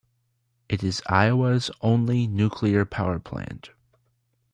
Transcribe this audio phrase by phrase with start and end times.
[0.67, 3.69] It is Iowa's only nuclear power plant.